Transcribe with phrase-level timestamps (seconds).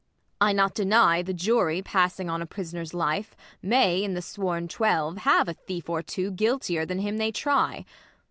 [0.41, 5.17] I not deny The juiy passing on a prisoner's life, May, in the sworn twelve,
[5.17, 7.85] have a thief or two Guiltier than him they try.